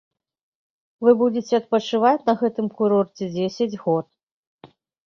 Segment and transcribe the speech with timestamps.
[1.07, 4.07] Вы будзеце адпачываць на гэтым курорце дзесяць год.